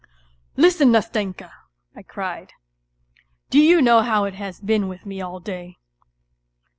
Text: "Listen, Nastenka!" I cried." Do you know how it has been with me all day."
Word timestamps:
"Listen, 0.57 0.89
Nastenka!" 0.91 1.51
I 1.95 2.01
cried." 2.01 2.53
Do 3.51 3.59
you 3.59 3.83
know 3.83 4.01
how 4.01 4.23
it 4.23 4.33
has 4.33 4.59
been 4.59 4.87
with 4.87 5.05
me 5.05 5.21
all 5.21 5.39
day." 5.39 5.77